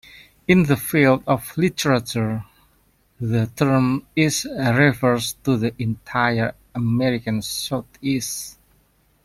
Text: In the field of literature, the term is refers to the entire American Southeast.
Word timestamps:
In 0.47 0.63
the 0.63 0.77
field 0.77 1.23
of 1.27 1.55
literature, 1.59 2.43
the 3.19 3.51
term 3.55 4.07
is 4.15 4.45
refers 4.51 5.33
to 5.43 5.57
the 5.57 5.75
entire 5.79 6.55
American 6.73 7.43
Southeast. 7.43 8.57